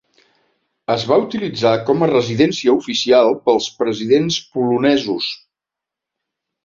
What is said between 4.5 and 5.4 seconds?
polonesos.